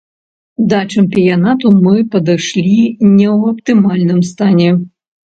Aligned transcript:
Да 0.69 0.77
чэмпіянату 0.93 1.73
мы 1.83 1.95
падышлі 2.15 2.71
не 3.17 3.27
ў 3.35 3.53
аптымальным 3.53 4.19
стане. 4.31 4.69